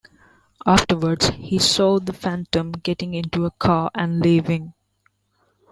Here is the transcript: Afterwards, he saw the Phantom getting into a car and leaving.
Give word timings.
Afterwards, 0.65 1.27
he 1.29 1.59
saw 1.59 1.99
the 1.99 2.11
Phantom 2.11 2.71
getting 2.71 3.13
into 3.13 3.45
a 3.45 3.51
car 3.51 3.91
and 3.93 4.19
leaving. 4.19 4.73